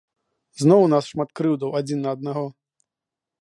Зноў 0.61 0.81
у 0.85 0.87
нас 0.93 1.09
шмат 1.11 1.29
крыўдаў 1.41 1.77
адзін 1.81 2.03
на 2.07 2.15
аднаго. 2.19 2.43